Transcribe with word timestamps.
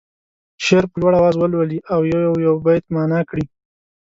شعر 0.63 0.85
په 0.91 0.95
لوړ 1.01 1.13
اواز 1.19 1.35
ولولي 1.37 1.79
او 1.93 1.99
یو 2.13 2.33
یو 2.45 2.53
بیت 2.65 2.83
معنا 2.95 3.19
کړي. 3.29 3.45